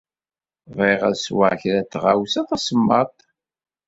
[0.75, 3.19] Bɣiɣ ad sweɣ kra n tɣawsa tasemmaḍt.